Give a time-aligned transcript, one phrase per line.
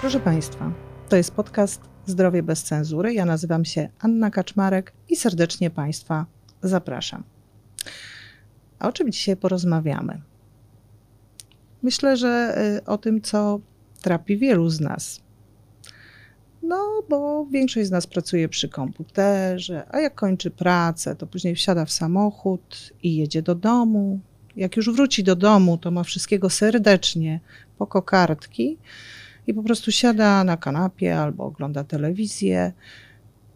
[0.00, 0.72] Proszę Państwa,
[1.08, 3.14] to jest podcast Zdrowie bez cenzury.
[3.14, 6.26] Ja nazywam się Anna Kaczmarek i serdecznie Państwa
[6.62, 7.22] zapraszam.
[8.78, 10.20] A o czym dzisiaj porozmawiamy?
[11.82, 13.60] Myślę, że y, o tym, co
[14.02, 15.20] trapi wielu z nas.
[16.62, 21.84] No, bo większość z nas pracuje przy komputerze, a jak kończy pracę, to później wsiada
[21.84, 24.20] w samochód i jedzie do domu.
[24.56, 27.40] Jak już wróci do domu, to ma wszystkiego serdecznie
[27.78, 28.78] po kokardki
[29.46, 32.72] i po prostu siada na kanapie albo ogląda telewizję,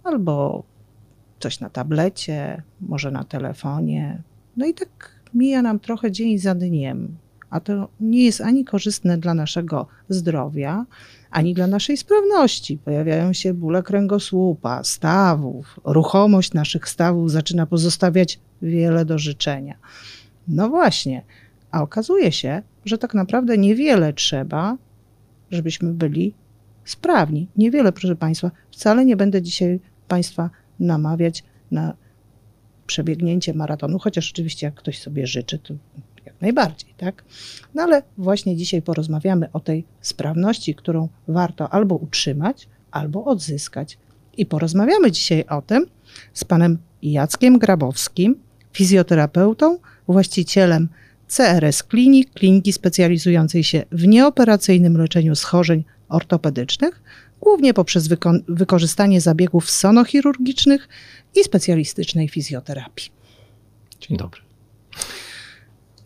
[0.05, 0.63] albo
[1.39, 4.23] coś na tablecie, może na telefonie.
[4.57, 7.17] No i tak mija nam trochę dzień za dniem,
[7.51, 10.87] a to nie jest ani korzystne dla naszego zdrowia,
[11.31, 12.79] ani dla naszej sprawności.
[12.79, 19.75] Pojawiają się bóle kręgosłupa, stawów, ruchomość naszych stawów zaczyna pozostawiać wiele do życzenia.
[20.49, 21.23] No właśnie,
[21.71, 24.77] a okazuje się, że tak naprawdę niewiele trzeba,
[25.51, 26.35] żebyśmy byli
[26.85, 27.49] sprawni.
[27.57, 28.51] Niewiele, proszę Państwa.
[28.71, 31.95] Wcale nie będę dzisiaj Państwa namawiać na
[32.87, 35.75] przebiegnięcie maratonu, chociaż oczywiście jak ktoś sobie życzy, to
[36.27, 37.25] jak najbardziej, tak?
[37.75, 43.99] No ale właśnie dzisiaj porozmawiamy o tej sprawności, którą warto albo utrzymać, albo odzyskać.
[44.37, 45.87] I porozmawiamy dzisiaj o tym
[46.33, 48.37] z panem Jackiem Grabowskim,
[48.73, 49.79] fizjoterapeutą,
[50.09, 50.89] właścicielem
[51.31, 57.03] CRS Klinik, kliniki specjalizującej się w nieoperacyjnym leczeniu schorzeń ortopedycznych,
[57.41, 60.89] głównie poprzez wyko- wykorzystanie zabiegów sonochirurgicznych
[61.37, 63.11] i specjalistycznej fizjoterapii.
[64.01, 64.41] Dzień dobry.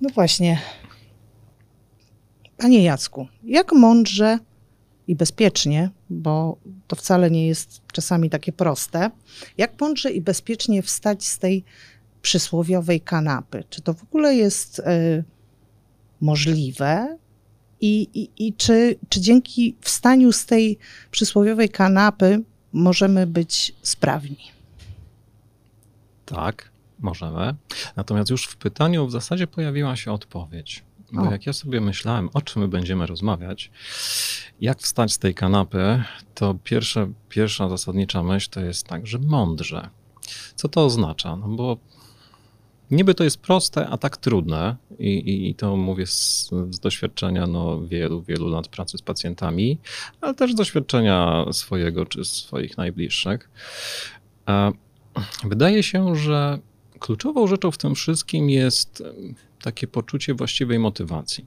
[0.00, 0.60] No właśnie.
[2.56, 4.38] Panie Jacku, jak mądrze
[5.08, 9.10] i bezpiecznie, bo to wcale nie jest czasami takie proste,
[9.58, 11.64] jak mądrze i bezpiecznie wstać z tej
[12.24, 13.64] przysłowiowej kanapy?
[13.70, 15.24] Czy to w ogóle jest y,
[16.20, 17.18] możliwe?
[17.80, 20.78] I, i, i czy, czy dzięki wstaniu z tej
[21.10, 24.38] przysłowiowej kanapy możemy być sprawni?
[26.26, 27.54] Tak, możemy.
[27.96, 30.84] Natomiast już w pytaniu w zasadzie pojawiła się odpowiedź.
[31.12, 31.32] Bo O.
[31.32, 33.70] jak ja sobie myślałem, o czym my będziemy rozmawiać,
[34.60, 36.04] jak wstać z tej kanapy,
[36.34, 39.88] to pierwsze, pierwsza zasadnicza myśl to jest tak, że mądrze.
[40.54, 41.36] Co to oznacza?
[41.36, 41.76] No bo
[42.90, 47.46] niby to jest proste, a tak trudne i, i, i to mówię z, z doświadczenia
[47.46, 49.78] no, wielu, wielu lat pracy z pacjentami,
[50.20, 53.50] ale też z doświadczenia swojego czy swoich najbliższych.
[54.46, 54.72] A
[55.44, 56.58] Wydaje się, że
[56.98, 59.02] kluczową rzeczą w tym wszystkim jest
[59.62, 61.44] takie poczucie właściwej motywacji.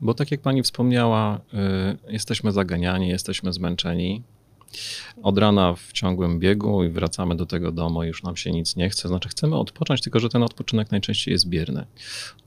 [0.00, 1.40] Bo tak jak pani wspomniała,
[2.08, 4.22] y, jesteśmy zaganiani, jesteśmy zmęczeni.
[5.22, 8.90] Od rana w ciągłym biegu i wracamy do tego domu, już nam się nic nie
[8.90, 9.08] chce.
[9.08, 11.86] Znaczy, chcemy odpocząć, tylko że ten odpoczynek najczęściej jest bierny.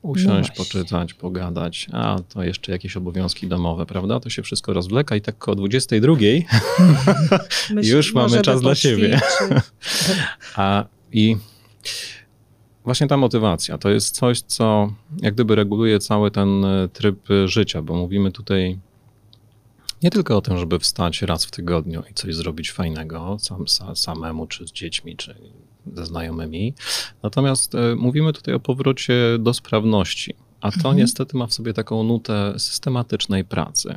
[0.02, 0.66] Usiąść, właśnie.
[0.66, 4.20] poczytać, pogadać, a to jeszcze jakieś obowiązki domowe, prawda?
[4.20, 6.14] To się wszystko rozwleka i tak koło 22
[7.70, 9.20] Myśl- Już mamy czas dla siebie.
[10.56, 11.38] A i
[12.84, 17.48] właśnie ta motywacja to jest coś, co jak gdyby reguluje cały ten e, tryb e,
[17.48, 18.80] życia, bo mówimy tutaj
[20.03, 23.95] nie tylko o tym, żeby wstać raz w tygodniu i coś zrobić fajnego sam, sa,
[23.95, 25.35] samemu, czy z dziećmi, czy
[25.94, 26.73] ze znajomymi.
[27.23, 30.97] Natomiast e, mówimy tutaj o powrocie do sprawności, a to Mhm.
[30.97, 33.95] niestety ma w sobie taką nutę systematycznej pracy.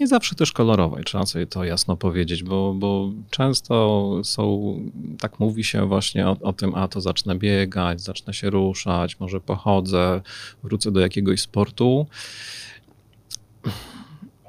[0.00, 4.76] Nie zawsze też kolorowej, trzeba sobie to jasno powiedzieć, bo, bo często są,
[5.20, 9.40] tak mówi się właśnie o, o tym, a to zacznę biegać, zacznę się ruszać, może
[9.40, 10.20] pochodzę,
[10.62, 12.06] wrócę do jakiegoś sportu.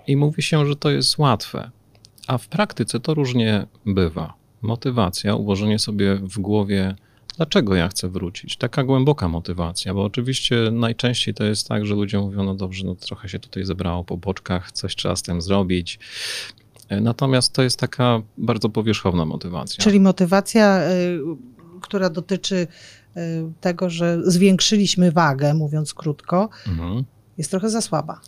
[0.08, 1.72] I mówi się, że to jest łatwe,
[2.28, 4.34] a w praktyce to różnie bywa.
[4.62, 6.96] Motywacja, ułożenie sobie w głowie,
[7.38, 8.58] dlaczego ja chcę wrócić.
[8.58, 12.96] Taka głęboka motywacja, bo oczywiście najczęściej to jest tak, że ludzie mówią, no dobrze, no
[12.96, 16.00] trochę się tutaj zebrało po boczkach, coś trzeba z tym zrobić.
[16.90, 19.84] E, Natomiast to jest taka bardzo powierzchowna motywacja.
[19.84, 21.19] Czyli motywacja, y,
[21.81, 23.19] która dotyczy y,
[23.62, 27.04] tego, że zwiększyliśmy wagę, mówiąc krótko, Mhm.
[27.38, 28.22] jest trochę za słaba.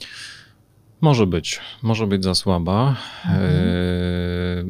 [1.01, 2.95] Może być, może być za słaba.
[3.25, 3.43] Mhm.
[3.43, 4.65] E,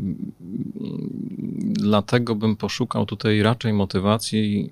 [1.79, 4.71] Dlatego bym poszukał tutaj raczej motywacji,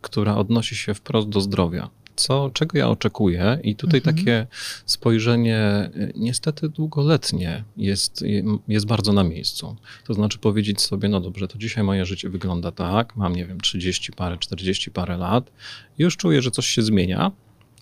[0.00, 1.90] która odnosi się wprost do zdrowia.
[2.16, 4.16] Co, czego ja oczekuję, i tutaj Mhm.
[4.16, 4.46] takie
[4.86, 8.24] spojrzenie, e, niestety długoletnie, jest,
[8.68, 9.76] jest bardzo na miejscu.
[10.06, 13.60] To znaczy powiedzieć sobie, no dobrze, to dzisiaj moje życie wygląda tak, mam, nie wiem,
[13.60, 15.52] 30 parę, 40 parę lat,
[15.98, 17.30] już czuję, że coś się zmienia,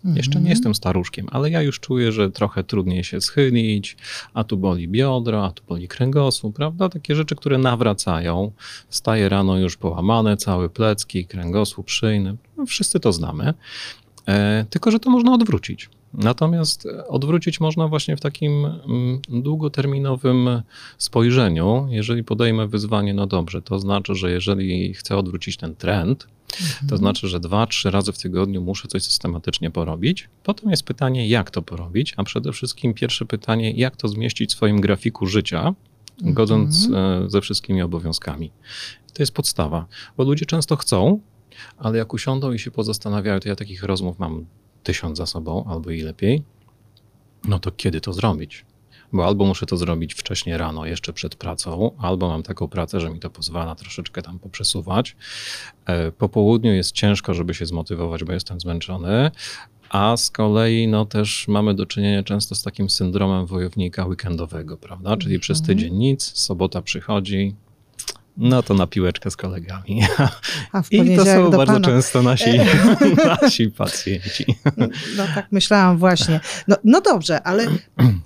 [0.04, 0.44] jeszcze Mhm.
[0.44, 3.96] nie jestem staruszkiem, ale ja już czuję, że trochę trudniej się schylić,
[4.34, 6.88] a tu boli biodro, a tu boli kręgosłup, prawda?
[6.88, 8.52] Takie rzeczy, które nawracają.
[8.88, 12.36] Wstaję rano już połamane, cały plecki, kręgosłup szyjny.
[12.56, 13.54] No, wszyscy to znamy.
[14.28, 15.88] E, tylko, że to można odwrócić.
[16.14, 20.62] Natomiast odwrócić można właśnie w takim mm, długoterminowym
[20.98, 21.86] spojrzeniu.
[21.90, 26.26] Jeżeli podejmę wyzwanie, no dobrze, to znaczy, że jeżeli chcę odwrócić ten trend,
[26.78, 26.98] to Mhm.
[26.98, 30.28] znaczy, że dwa, trzy razy w tygodniu muszę coś systematycznie porobić.
[30.44, 34.52] Potem jest pytanie, jak to porobić, a przede wszystkim pierwsze pytanie, jak to zmieścić w
[34.56, 35.74] swoim grafiku życia,
[36.22, 37.24] godząc Mhm.
[37.24, 38.50] e, ze wszystkimi obowiązkami.
[39.14, 39.86] To jest podstawa,
[40.16, 41.20] bo ludzie często chcą,
[41.78, 44.46] ale jak usiądą i się pozastanawiają, to ja takich rozmów mam
[44.82, 46.42] tysiąc za sobą, albo i lepiej,
[47.48, 48.64] no to kiedy to zrobić?
[49.12, 53.10] Bo albo muszę to zrobić wcześniej rano, jeszcze przed pracą, albo mam taką pracę, że
[53.10, 55.16] mi to pozwala troszeczkę tam poprzesuwać.
[55.86, 59.30] E, Po południu jest ciężko, żeby się zmotywować, bo jestem zmęczony.
[59.88, 65.16] A z kolei no też mamy do czynienia często z takim syndromem wojownika weekendowego, prawda?
[65.16, 65.78] Czyli przez Mhm.
[65.78, 67.54] tydzień nic, sobota przychodzi,
[68.36, 70.02] no to na piłeczkę z kolegami.
[70.72, 71.86] A w I to są bardzo pana.
[71.86, 72.50] często nasi,
[73.42, 74.44] nasi pacjenci.
[75.16, 76.40] No tak myślałam właśnie.
[76.68, 77.66] No, no dobrze, ale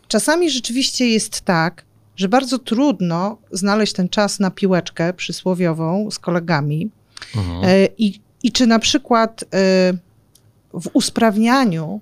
[0.08, 1.84] czasami rzeczywiście jest tak,
[2.16, 6.90] że bardzo trudno znaleźć ten czas na piłeczkę przysłowiową z kolegami.
[7.36, 7.64] Mhm.
[7.64, 9.46] E, I, i czy na przykład e,
[10.74, 12.00] w usprawnianiu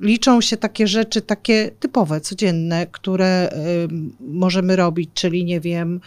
[0.00, 3.52] liczą się takie rzeczy, takie typowe, codzienne, które e,
[4.20, 6.00] możemy robić, czyli nie wiem,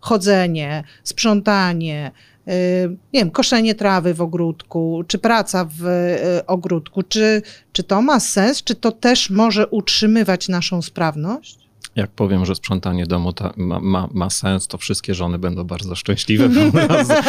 [0.00, 2.10] chodzenie, sprzątanie,
[2.46, 2.52] e,
[2.88, 7.42] nie wiem, koszenie trawy w ogródku, czy praca w e, ogródku, czy,
[7.72, 11.59] czy to ma sens, czy to też może utrzymywać naszą sprawność?
[11.96, 15.94] Jak powiem, że sprzątanie domu ta, ma, ma, ma sens, to wszystkie żony będą bardzo
[15.94, 16.48] szczęśliwe.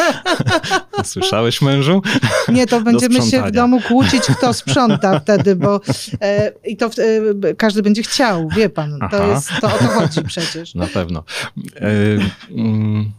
[1.03, 2.01] Słyszałeś mężu?
[2.47, 5.81] Nie, to będziemy się w domu kłócić, kto sprząta wtedy, bo
[6.21, 8.99] e, i to e, każdy będzie chciał, wie pan.
[9.11, 10.75] To, jest, to o to chodzi przecież.
[10.75, 11.23] Na pewno.
[11.75, 11.89] E,
[12.51, 13.11] mm,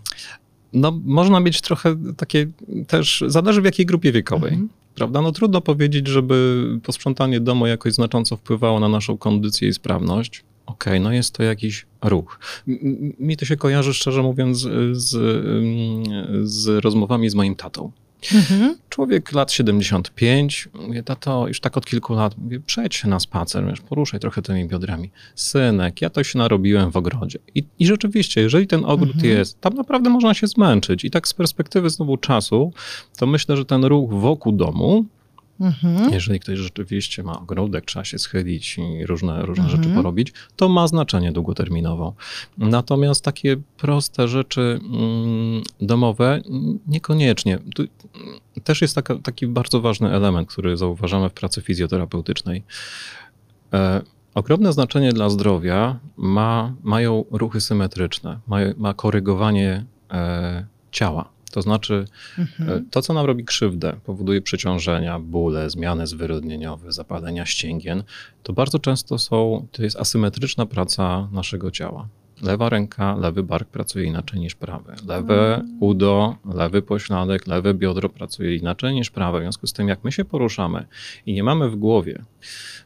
[0.72, 2.46] No, można mieć trochę takie
[2.86, 4.50] też, zależy w jakiej grupie wiekowej.
[4.50, 4.68] Mhm.
[4.94, 5.22] Prawda?
[5.22, 10.44] No trudno powiedzieć, żeby posprzątanie domu jakoś znacząco wpływało na naszą kondycję i sprawność.
[10.72, 12.38] Okej, no jest to jakiś ruch.
[12.68, 14.58] M- Mi to się kojarzy, szczerze mówiąc,
[14.92, 15.10] z,
[16.44, 17.92] z rozmowami z moim tatą.
[18.34, 18.76] Mhm.
[18.88, 23.66] Człowiek lat 75, mówię, tato, już tak od kilku lat, mówię, przejdź się na spacer,
[23.66, 25.10] wiesz, poruszaj trochę tymi biodrami.
[25.34, 27.38] Synek, ja to się narobiłem w ogrodzie.
[27.54, 29.32] I, i rzeczywiście, jeżeli ten ogród Mhm.
[29.38, 31.04] jest, tam naprawdę można się zmęczyć.
[31.04, 32.72] I tak z perspektywy znowu czasu,
[33.18, 35.04] to myślę, że ten ruch wokół domu,
[35.60, 36.12] Mhm.
[36.12, 39.82] jeżeli ktoś rzeczywiście ma ogródek, trzeba się schylić i różne, różne Mhm.
[39.82, 42.14] rzeczy porobić, to ma znaczenie długoterminowo.
[42.58, 46.40] Natomiast takie proste rzeczy mm, domowe
[46.86, 47.58] niekoniecznie.
[47.74, 52.64] Tu mm, też jest taka, taki bardzo ważny element, który zauważamy w pracy fizjoterapeutycznej.
[53.72, 54.02] E,
[54.34, 61.28] Ogromne znaczenie dla zdrowia ma, mają ruchy symetryczne, ma, ma korygowanie e, ciała.
[61.52, 62.04] To znaczy,
[62.38, 62.70] Mhm.
[62.70, 68.02] E, To, co nam robi krzywdę, powoduje przeciążenia, bóle, zmiany zwyrodnieniowe, zapalenia ścięgien,
[68.42, 72.08] to bardzo często są, to jest asymetryczna praca naszego ciała.
[72.42, 74.94] Lewa ręka, lewy bark pracuje inaczej niż prawy.
[75.08, 75.76] Lewe Mm.
[75.80, 79.38] udo, lewy pośladek, lewe biodro pracuje inaczej niż prawe.
[79.38, 80.86] W związku z tym, jak my się poruszamy
[81.26, 82.22] i nie mamy w głowie,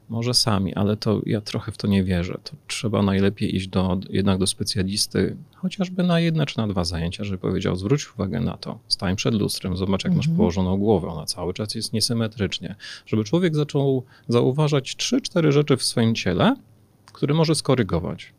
[0.08, 3.98] może sami, ale to ja trochę w to nie wierzę, to trzeba najlepiej iść do,
[4.10, 8.56] jednak do specjalisty, chociażby na jedne czy na dwa zajęcia, żeby powiedział, zwróć uwagę na
[8.56, 10.36] to, stań przed lustrem, zobacz jak masz Mhm.
[10.36, 12.74] położoną głowę, ona cały czas jest niesymetrycznie.
[13.06, 16.56] Żeby człowiek zaczął zauważać trzy, cztery rzeczy w swoim ciele,
[17.12, 18.32] które może skorygować.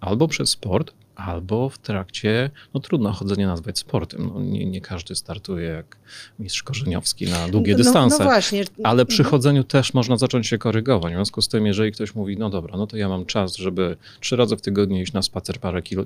[0.00, 4.30] Albo przez sport, albo w trakcie, no trudno chodzenie nazwać sportem.
[4.34, 5.96] No, nie, nie każdy startuje jak
[6.38, 8.18] mistrz Korzeniowski na długie no, dystanse.
[8.18, 8.64] No właśnie.
[8.84, 9.30] Ale przy Mhm.
[9.30, 11.12] chodzeniu też można zacząć się korygować.
[11.12, 13.96] W związku z tym, jeżeli ktoś mówi, no dobra, no to ja mam czas, żeby
[14.20, 16.04] trzy razy w tygodniu iść na spacer parę kilo,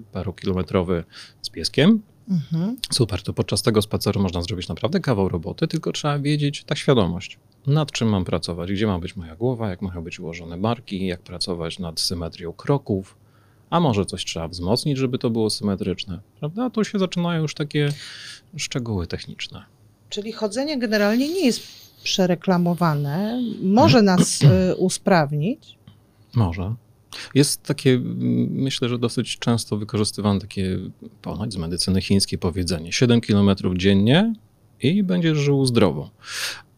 [1.42, 2.76] z pieskiem, Mhm.
[2.92, 7.38] super, to podczas tego spaceru można zrobić naprawdę kawał roboty, tylko trzeba wiedzieć, ta świadomość,
[7.66, 11.20] nad czym mam pracować, gdzie ma być moja głowa, jak mają być ułożone barki, jak
[11.20, 13.16] pracować nad symetrią kroków,
[13.72, 16.70] a może coś trzeba wzmocnić, żeby to było symetryczne, prawda?
[16.70, 17.88] Tu się zaczynają już takie
[18.56, 19.64] szczegóły techniczne.
[20.08, 21.62] Czyli chodzenie generalnie nie jest
[22.02, 25.78] przereklamowane, może nas y, usprawnić.
[26.34, 26.74] Może.
[27.34, 28.00] Jest takie,
[28.50, 30.78] myślę, że dosyć często wykorzystywane takie
[31.22, 34.34] ponoć z medycyny chińskiej powiedzenie: 7 km dziennie
[34.80, 36.10] i będziesz żył zdrowo.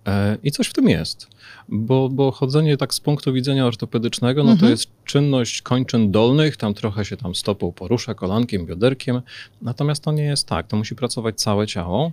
[0.07, 1.29] E, I coś w tym jest,
[1.69, 4.71] bo, bo chodzenie tak z punktu widzenia ortopedycznego, no to Mhm.
[4.71, 9.23] jest czynność kończyn dolnych, tam trochę się tam stopą porusza, kolankiem, bioderkiem,
[9.63, 12.13] natomiast to nie jest tak, to musi pracować całe ciało.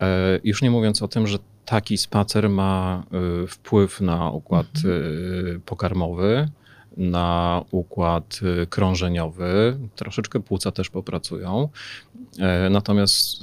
[0.00, 3.02] E, Już nie mówiąc o tym, że taki spacer ma
[3.44, 6.48] y, wpływ na układ y, pokarmowy,
[6.96, 11.68] na układ y, krążeniowy, troszeczkę płuca też popracują.
[12.38, 13.42] E, Natomiast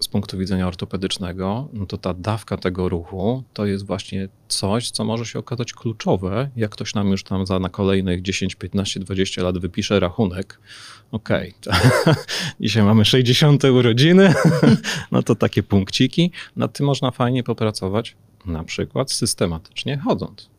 [0.00, 5.04] z- punktu widzenia ortopedycznego, no to ta dawka tego ruchu to jest właśnie coś, co
[5.04, 9.42] może się okazać kluczowe, jak ktoś nam już tam za na kolejnych 10, 15, 20
[9.42, 10.60] lat wypisze rachunek.
[11.12, 12.14] Okej, okay,
[12.60, 14.34] dzisiaj mamy 60 urodziny,
[15.12, 16.30] no to takie punkciki.
[16.56, 18.16] Nad tym można fajnie popracować,
[18.46, 20.50] na przykład systematycznie chodząc.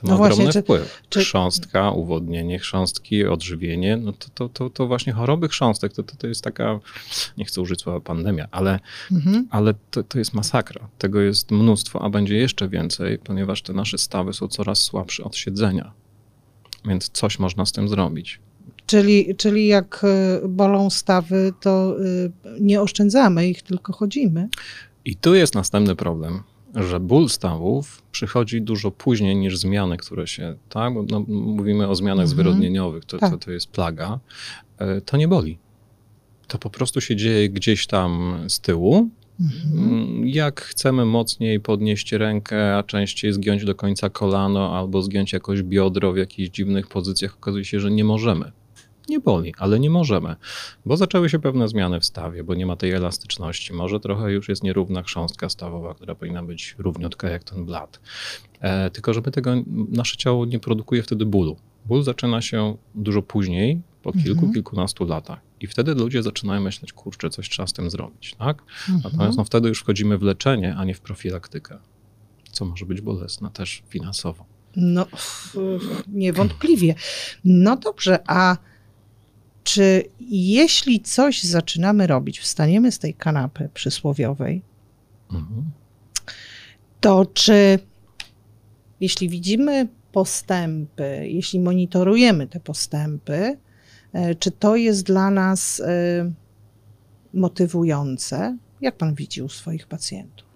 [0.00, 1.02] To ma no ogromny właśnie, wpływ.
[1.08, 6.16] Czy, Chrząstka, uwodnienie chrząstki, odżywienie, no to, to, to, to właśnie choroby chrząstek, to, to,
[6.16, 6.80] to jest taka,
[7.38, 8.80] nie chcę użyć słowa pandemia, ale,
[9.12, 9.48] mhm.
[9.50, 10.88] ale to, to jest masakra.
[10.98, 15.36] Tego jest mnóstwo, a będzie jeszcze więcej, ponieważ te nasze stawy są coraz słabsze od
[15.36, 15.92] siedzenia.
[16.84, 18.40] Więc coś można z tym zrobić.
[18.86, 20.04] Czyli, czyli jak
[20.44, 24.48] y, bolą stawy, to y, nie oszczędzamy ich, tylko chodzimy.
[25.04, 26.42] I tu jest następny problem
[26.74, 32.24] że ból stawów przychodzi dużo później niż zmiany, które się, tak, no, mówimy o zmianach
[32.24, 32.28] mhm.
[32.28, 33.30] zwyrodnieniowych, to, tak.
[33.30, 34.18] to, to jest plaga,
[34.78, 35.58] e, to nie boli.
[36.46, 39.08] To po prostu się dzieje gdzieś tam z tyłu.
[39.40, 39.88] Mhm.
[39.88, 45.62] Mm, jak chcemy mocniej podnieść rękę, a częściej zgiąć do końca kolano albo zgiąć jakoś
[45.62, 48.52] biodro w jakichś dziwnych pozycjach, okazuje się, że nie możemy
[49.10, 50.36] nie boli, ale nie możemy,
[50.86, 53.72] bo zaczęły się pewne zmiany w stawie, bo nie ma tej elastyczności.
[53.72, 58.00] Może trochę już jest nierówna chrząstka stawowa, która powinna być równiutka jak ten blat.
[58.60, 59.54] E, tylko, żeby tego
[59.88, 61.56] nasze ciało nie produkuje wtedy bólu.
[61.86, 64.52] Ból zaczyna się dużo później, po kilku, mhm.
[64.52, 65.40] kilkunastu latach.
[65.60, 68.62] I wtedy ludzie zaczynają myśleć, kurczę, coś trzeba z tym zrobić, tak?
[68.62, 69.00] Mhm.
[69.04, 71.78] Natomiast no, wtedy już wchodzimy w leczenie, a nie w profilaktykę,
[72.52, 74.44] co może być bolesne też finansowo.
[74.76, 75.06] No,
[76.08, 76.94] niewątpliwie.
[77.44, 78.56] No dobrze, a
[79.64, 84.62] czy jeśli coś zaczynamy robić, wstaniemy z tej kanapy przysłowiowej,
[85.32, 85.64] mhm.
[87.00, 87.78] to czy
[89.00, 93.58] jeśli widzimy postępy, jeśli monitorujemy te postępy,
[94.12, 96.32] e, czy to jest dla nas e,
[97.34, 98.58] motywujące?
[98.80, 100.46] Jak pan widzi u swoich pacjentów?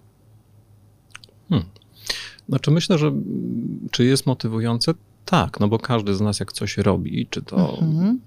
[1.49, 1.69] Hmm.
[2.49, 3.11] Znaczy myślę, że
[3.91, 4.93] czy jest motywujące?
[5.25, 8.19] Tak, no bo każdy z nas jak coś robi, czy to mhm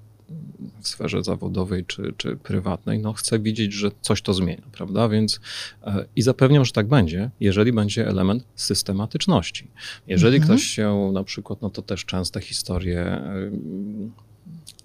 [0.83, 5.09] w sferze zawodowej czy, czy prywatnej, no chce widzieć, że coś to zmienia, prawda?
[5.09, 5.41] Więc
[5.83, 9.71] e, i zapewniam, że tak będzie, jeżeli będzie element systematyczności.
[10.07, 10.59] Jeżeli mhm.
[10.59, 13.23] ktoś się na przykład, no to też częste historie,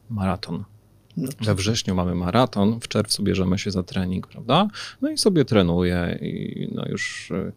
[0.09, 0.63] maraton.
[1.17, 4.67] No We wrześniu mamy maraton, w czerwcu bierzemy się za trening, prawda?
[5.01, 7.51] No i sobie trenuje i no już e,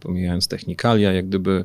[0.00, 1.64] pomijając technikalia, jak gdyby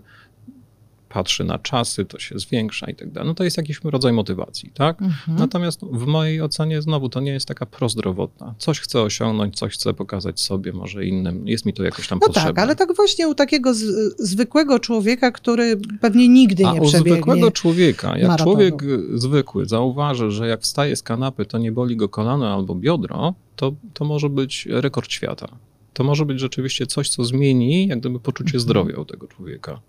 [1.09, 3.27] patrzy na czasy, to się zwiększa i tak dalej.
[3.27, 5.01] No to jest jakiś rodzaj motywacji, tak?
[5.01, 5.37] Mhm.
[5.37, 8.55] Natomiast w mojej ocenie znowu to nie jest taka prozdrowotna.
[8.57, 11.47] Coś chcę osiągnąć, coś chcę pokazać sobie, może innym.
[11.47, 12.53] Jest mi to jakoś tam no potrzebne.
[12.53, 13.83] tak, ale tak właśnie u takiego z,
[14.19, 18.51] zwykłego człowieka, który pewnie nigdy nie A u zwykłego człowieka, jak maratonu.
[18.51, 18.83] człowiek
[19.13, 23.73] zwykły zauważy, że jak wstaje z kanapy, to nie boli go kolano albo biodro, to,
[23.93, 25.47] to może być rekord świata.
[25.93, 28.61] To może być rzeczywiście coś, co zmieni jak gdyby poczucie mhm.
[28.61, 29.81] zdrowia u tego człowieka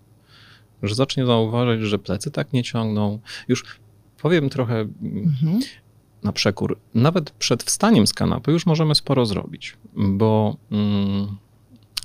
[0.83, 3.19] że zacznie zauważyć, że plecy tak nie ciągną.
[3.47, 3.65] Już
[4.21, 5.59] powiem trochę mhm.
[6.23, 6.79] na przekór.
[6.93, 11.37] Nawet przed wstaniem z kanapy już możemy sporo zrobić, bo mm,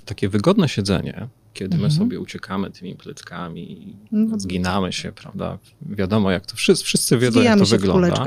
[0.04, 1.99] takie wygodne siedzenie, kiedy my mhm.
[1.99, 5.58] sobie uciekamy tymi pleckami, no, zginamy się, prawda?
[5.82, 8.25] Wiadomo, jak to wszyscy, wszyscy wiedzą, jak to wygląda.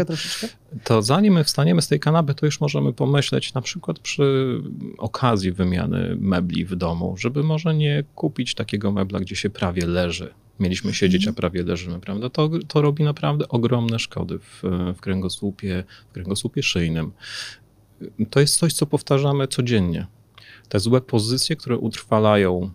[0.84, 4.58] To zanim my wstaniemy z tej kanapy, to już możemy pomyśleć, na przykład przy
[4.98, 10.34] okazji wymiany mebli w domu, żeby może nie kupić takiego mebla, gdzie się prawie leży.
[10.60, 11.36] Mieliśmy siedzieć, a mhm.
[11.36, 12.30] prawie leżymy, prawda?
[12.30, 14.64] To, to robi naprawdę ogromne szkody w,
[14.98, 17.12] w, kręgosłupie, w kręgosłupie szyjnym.
[18.30, 20.08] To jest coś, co powtarzamy codziennie.
[20.70, 22.72] Te złe pozycje, które utrwalają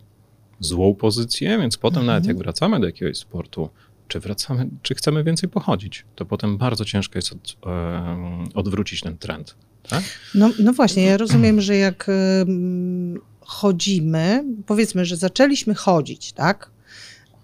[0.64, 2.07] złą pozycję, więc potem mhm.
[2.07, 3.69] nawet jak wracamy do jakiegoś sportu,
[4.09, 9.19] czy wracamy, czy chcemy więcej pochodzić, to potem bardzo ciężko jest od, e, odwrócić ten
[9.19, 9.54] trend.
[9.88, 10.02] Tak?
[10.35, 12.11] No, no właśnie, ja rozumiem, że jak
[13.40, 16.71] chodzimy, powiedzmy, że zaczęliśmy chodzić, tak?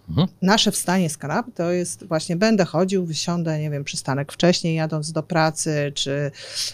[0.09, 0.29] Mhm.
[0.43, 5.13] Nasze wstanie z kanapy to jest właśnie będę chodził, wysiądę, nie wiem, przystanek wcześniej jadąc
[5.13, 6.31] do pracy, czy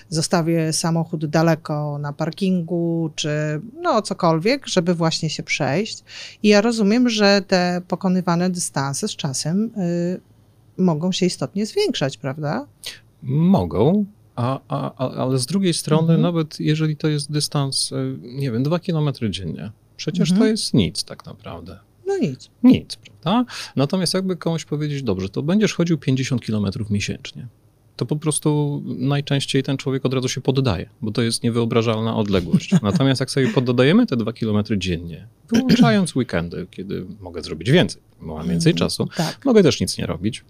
[0.09, 6.05] zostawię samochód daleko na parkingu, czy no cokolwiek, żeby właśnie się przejść.
[6.43, 10.21] I ja rozumiem, że te pokonywane dystanse z czasem y,
[10.79, 12.67] mogą się istotnie zwiększać, prawda?
[13.23, 14.05] Mogą,
[14.37, 16.21] a, a, ale z drugiej strony, mhm.
[16.21, 20.41] nawet jeżeli to jest dystans, y, nie wiem, dwa kilometry dziennie, przecież mhm.
[20.41, 21.79] to jest nic tak naprawdę.
[22.07, 22.51] No nic.
[22.63, 23.53] Nic, prawda?
[23.77, 27.49] Natomiast jakby komuś powiedzieć, dobrze, to będziesz chodził 50 km miesięcznie,
[27.97, 32.71] to po prostu najczęściej ten człowiek od razu się poddaje, bo to jest niewyobrażalna odległość.
[32.83, 38.35] Natomiast jak sobie poddajemy te 2 km dziennie, wyłączając weekendy, kiedy mogę zrobić więcej, bo
[38.37, 39.45] mam więcej mm, czasu, tak.
[39.45, 40.45] mogę też nic nie robić,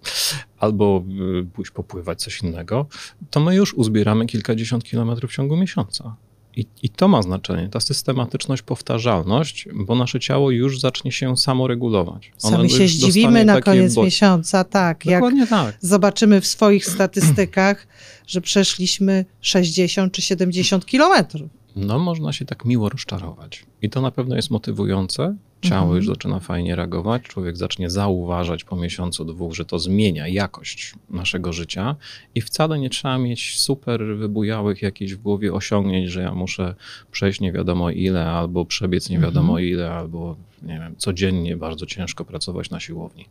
[0.59, 1.05] albo
[1.41, 2.87] y, pójść popływać coś innego,
[3.31, 6.17] to my już uzbieramy kilkadziesiąt kilometrów w ciągu miesiąca.
[6.57, 12.33] I, I to ma znaczenie, ta systematyczność, powtarzalność, bo nasze ciało już zacznie się samoregulować.
[12.43, 14.05] Ono Sami się zdziwimy na koniec bo...
[14.05, 15.05] miesiąca, tak.
[15.05, 15.77] Dokładnie jak tak.
[15.81, 17.87] zobaczymy w swoich statystykach,
[18.27, 21.64] że przeszliśmy 60 czy 70 kilometrów.
[21.77, 23.67] No, można się tak miło rozczarować.
[23.83, 25.37] I to na pewno jest motywujące,
[25.69, 25.97] Ciało mhm.
[25.97, 31.53] już zaczyna fajnie reagować, człowiek zacznie zauważać po miesiącu, dwóch, że to zmienia jakość naszego
[31.53, 31.97] życia
[32.35, 36.75] i wcale nie trzeba mieć super wybujałych jakichś w głowie osiągnięć, że ja muszę
[37.11, 39.69] przejść nie wiadomo ile, albo przebiec nie wiadomo mhm.
[39.69, 40.37] ile, albo
[40.67, 43.27] nie wiem, codziennie bardzo ciężko pracować na siłowni.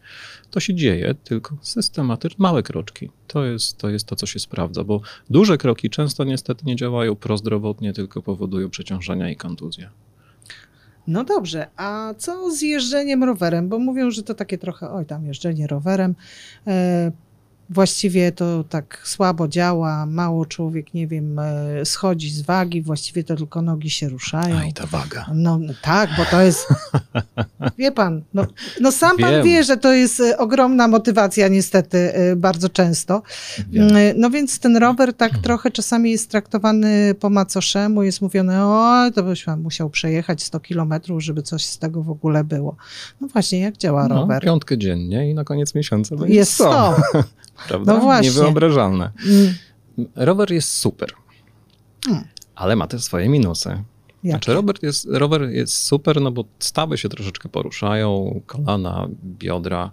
[0.52, 3.10] To się dzieje, tylko systematycznie, małe kroczki.
[3.28, 7.16] To jest, to jest to, co się sprawdza, bo duże kroki często niestety nie działają
[7.16, 9.90] prozdrowotnie, tylko powodują przeciążenia i kontuzje.
[11.08, 13.70] No dobrze, a co z jeżdżeniem rowerem?
[13.70, 16.16] Bo mówią, że to takie trochę, oj tam jeżdżenie rowerem.
[17.74, 23.36] Właściwie to tak słabo działa, mało człowiek, nie wiem, e, schodzi z wagi, właściwie to
[23.36, 24.58] tylko nogi się ruszają.
[24.58, 25.25] A i ta waga.
[25.34, 26.68] No, no tak, bo to jest,
[27.77, 28.46] wie pan, no,
[28.82, 29.30] no sam Wiem.
[29.30, 33.22] pan wie, że to jest e, ogromna motywacja niestety e, bardzo często.
[33.70, 33.88] Wiem.
[34.15, 35.44] No więc ten rower tak hmm.
[35.44, 40.60] trochę czasami jest traktowany po macoszemu, jest mówione, o, to byś pan musiał przejechać 100
[40.60, 42.75] kilometrów, żeby coś z tego w ogóle było.
[43.22, 44.44] No właśnie, jak działa no, rower?
[44.44, 46.96] Piątkę dziennie i na koniec miesiąca będzie jest 100.
[47.10, 47.24] 100.
[47.67, 47.93] prawda?
[47.93, 48.29] No właśnie.
[48.29, 49.12] Niewyobrażalne.
[49.25, 49.53] Mm.
[50.15, 51.13] Rower jest super,
[52.10, 52.24] mm.
[52.55, 53.70] ale ma też swoje minusy.
[53.70, 54.29] Jakie?
[54.32, 59.91] Znaczy rower jest, rower jest super, no bo stawy się troszeczkę poruszają, kolana, biodra,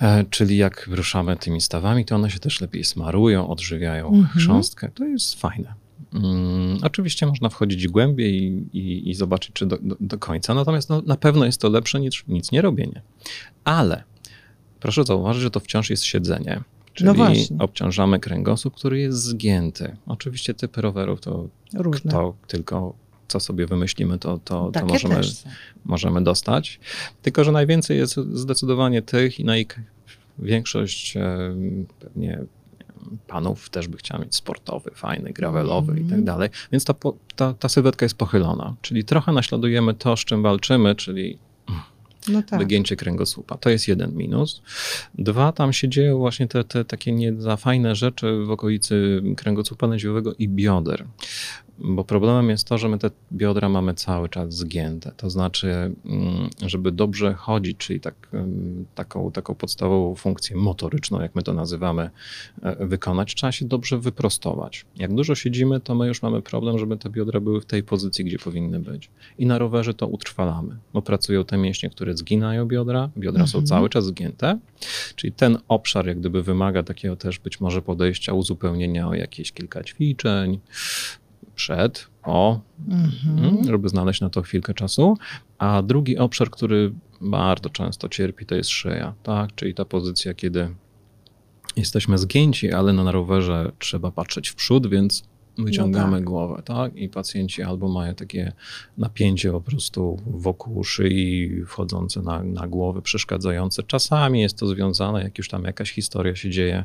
[0.00, 4.28] e, czyli jak ruszamy tymi stawami, to one się też lepiej smarują, odżywiają mm -hmm.
[4.28, 4.90] chrząstkę.
[4.94, 5.74] To jest fajne.
[6.14, 10.88] Mm, oczywiście można wchodzić głębiej i, i, i zobaczyć, czy do, do, do końca, natomiast
[10.88, 13.02] no, na pewno jest to lepsze niż nic nie robienie.
[13.64, 14.04] Ale
[14.82, 16.60] proszę zauważyć, że to wciąż jest siedzenie.
[16.94, 19.96] Czyli no obciążamy kręgosłup, który jest zgięty.
[20.06, 22.10] Oczywiście typy rowerów to Różne.
[22.10, 22.94] kto tylko
[23.28, 25.20] co sobie wymyślimy, to, to, to możemy,
[25.84, 26.80] możemy dostać.
[27.22, 29.44] Tylko, że najwięcej jest zdecydowanie tych i
[30.38, 31.14] większość
[31.98, 32.44] pewnie
[33.26, 36.04] panów też by chciała mieć sportowy, fajny, gravelowy mm.
[36.04, 36.24] i tak mhm.
[36.24, 36.48] dalej.
[36.72, 36.94] Więc ta,
[37.36, 38.74] ta, ta sylwetka jest pochylona.
[38.82, 41.38] Czyli trochę naśladujemy to, z czym walczymy, czyli
[42.28, 42.58] no tak.
[42.58, 43.58] wygięcie kręgosłupa.
[43.58, 44.62] To jest jeden minus.
[45.14, 49.86] Dwa, tam się dzieją właśnie te, te takie nie za fajne rzeczy w okolicy kręgosłupa
[49.86, 51.04] lędźwiowego i bioder.
[51.84, 55.12] Bo problemem jest to, że my te biodra mamy cały czas zgięte.
[55.16, 58.28] To znaczy, mm, żeby dobrze chodzić, czyli tak,
[58.94, 62.10] taką, taką podstawową funkcję motoryczną, jak my to nazywamy,
[62.62, 64.86] e, wykonać, trzeba się dobrze wyprostować.
[64.96, 68.24] Jak dużo siedzimy, to my już mamy problem, żeby te biodra były w tej pozycji,
[68.24, 69.10] gdzie powinny być.
[69.38, 73.10] I na rowerze to utrwalamy, bo pracują te mięśnie, które zginają biodra.
[73.18, 73.48] Biodra mhm.
[73.48, 74.58] są cały czas zgięte,
[75.16, 79.84] czyli ten obszar jak gdyby wymaga takiego też być może podejścia, uzupełnienia o jakieś kilka
[79.84, 80.58] ćwiczeń,
[81.62, 83.64] przed, o, mhm.
[83.64, 85.18] żeby znaleźć na to chwilkę czasu.
[85.58, 89.54] A drugi obszar, który bardzo często cierpi, to jest szyja, tak?
[89.54, 90.74] Czyli ta pozycja, kiedy
[91.76, 95.24] jesteśmy zgięci, ale na rowerze trzeba patrzeć w przód, więc
[95.58, 96.24] wyciągamy no tak.
[96.24, 96.96] głowę, tak?
[96.96, 98.52] I pacjenci albo mają takie
[98.98, 103.82] napięcie po prostu wokół szyi, wchodzące na, na głowę, przeszkadzające.
[103.82, 106.84] Czasami jest to związane, jak już tam jakaś historia się dzieje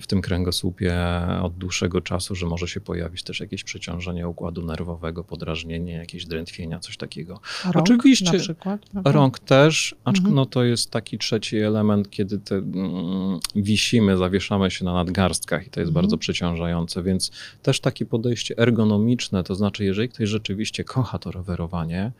[0.00, 0.94] w tym kręgosłupie
[1.42, 6.78] od dłuższego czasu, że może się pojawić też jakieś przeciążenie układu nerwowego, podrażnienie, jakieś drętwienia,
[6.78, 7.40] coś takiego.
[7.64, 8.80] rąk Oczywiście na przykład?
[9.04, 10.34] Rąk też, acz mhm.
[10.34, 15.70] no to jest taki trzeci element, kiedy te, mm, wisimy, zawieszamy się na nadgarstkach i
[15.70, 16.02] to jest mhm.
[16.02, 17.30] bardzo przeciążające, więc
[17.62, 22.12] też tak takie podejście ergonomiczne, to znaczy, jeżeli ktoś rzeczywiście kocha to rowerowanie,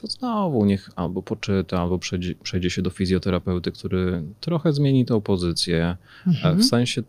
[0.00, 5.20] to znowu niech albo poczyta, albo przejdzie, przejdzie się do fizjoterapeuty, który trochę zmieni tą
[5.20, 5.96] pozycję.
[6.26, 6.58] Mhm.
[6.58, 7.02] W sensie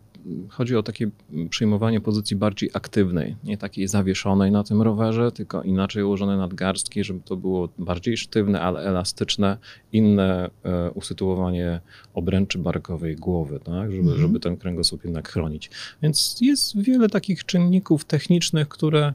[0.50, 1.10] chodzi o takie
[1.50, 7.20] przyjmowanie pozycji bardziej aktywnej, nie takiej zawieszonej na tym rowerze, tylko inaczej ułożone nadgarstki, żeby
[7.26, 9.58] to było bardziej sztywne, ale elastyczne,
[9.92, 11.82] inne e, usytuowanie
[12.14, 13.92] obręczy barkowej głowy, tak?
[13.92, 14.22] żeby, mhm.
[14.22, 15.70] żeby ten kręgosłup jednak chronić.
[16.02, 19.14] Więc jest wiele takich czynników technicznych, które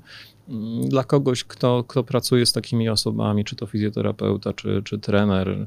[0.48, 5.66] mm, dla kogoś, kto, kto pracuje z takimi osobami, czy to fizjoterapeuta, czy, czy trener,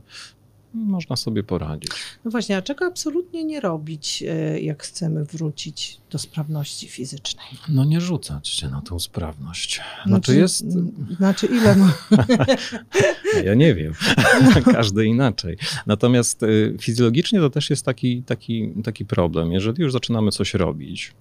[0.74, 1.92] można sobie poradzić.
[2.26, 7.46] No właśnie, a czego absolutnie nie robić, e, jak chcemy wrócić do sprawności fizycznej?
[7.70, 9.82] No nie rzucać się na tą sprawność.
[10.06, 10.66] Znaczy, znaczy jest...
[11.18, 11.94] Znaczy ile ma?
[13.46, 13.94] ja nie wiem.
[14.74, 15.58] Każdy inaczej.
[15.86, 19.52] Natomiast y, fizjologicznie to też jest taki, taki, taki problem.
[19.52, 21.14] Jeżeli już zaczynamy coś robić,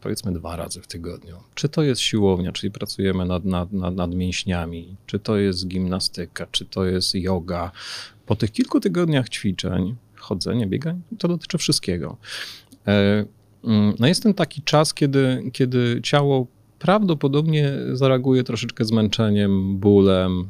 [0.00, 1.36] powiedzmy dwa razy w tygodniu.
[1.54, 6.46] Czy to jest siłownia, czyli pracujemy nad, nad, nad, nad mięśniami, czy to jest gimnastyka,
[6.50, 7.72] czy to jest yoga,
[8.26, 12.16] po tych kilku tygodniach ćwiczeń, chodzenia, biegań, to dotyczy wszystkiego.
[12.86, 13.24] E,
[13.64, 16.46] mm, no jest ten taki czas, kiedy, kiedy ciało
[16.78, 20.48] prawdopodobnie zareaguje troszeczkę zmęczeniem, bólem.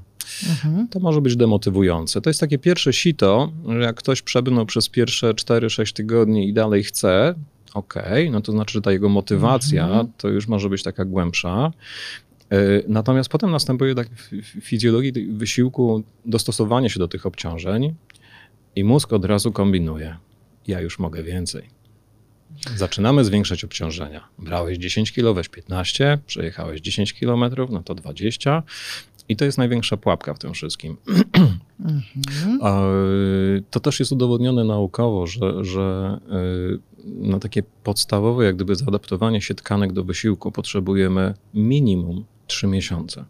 [0.49, 0.89] Mhm.
[0.89, 2.21] To może być demotywujące.
[2.21, 6.85] To jest takie pierwsze sito, że jak ktoś przebrnął przez pierwsze 4-6 tygodni i dalej
[6.85, 7.35] chce,
[7.75, 10.09] okej, okay, no to znaczy, że ta jego motywacja mhm.
[10.19, 11.73] to już może być taka głębsza.
[12.51, 12.57] E,
[12.89, 17.95] natomiast potem następuje tak w fizjologii wysiłku dostosowanie się do tych obciążeń
[18.77, 20.17] i mózg od razu kombinuje.
[20.67, 21.69] Ja już mogę więcej.
[22.77, 24.29] Zaczynamy zwiększać obciążenia.
[24.39, 28.63] Brałeś 10 kg, weź 15, przejechałeś 10 km, no to 20.
[29.29, 30.97] I to jest największa pułapka w tym wszystkim.
[31.81, 32.61] Mhm.
[33.71, 36.19] To też jest udowodnione naukowo, że, że
[36.75, 43.25] y, na takie podstawowe, jak gdyby zaadaptowanie się tkanek do wysiłku potrzebujemy minimum 3 miesiące.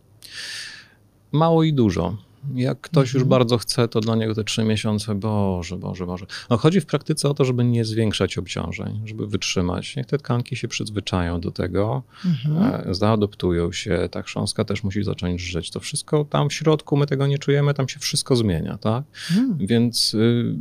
[1.33, 2.17] Mało i dużo.
[2.55, 3.21] Jak ktoś mhm.
[3.21, 6.27] już bardzo chce, to dla niego te trzy miesiące, Boże, Boże, Boże.
[6.51, 9.97] No chodzi w praktyce o to, żeby nie zwiększać obciążeń, żeby wytrzymać.
[9.97, 12.91] Niech te tkanki się przyzwyczają do tego, mhm.
[12.91, 14.09] E, zaadoptują się.
[14.11, 15.71] Ta chrząstka też musi zacząć żyć.
[15.71, 19.05] To wszystko tam w środku, my tego nie czujemy, tam się wszystko zmienia, tak?
[19.31, 19.67] Mhm.
[19.67, 20.55] Więc y,